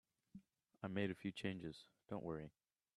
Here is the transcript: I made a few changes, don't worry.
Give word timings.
I 0.81 0.87
made 0.87 1.11
a 1.11 1.13
few 1.13 1.31
changes, 1.31 1.85
don't 2.09 2.23
worry. 2.25 2.49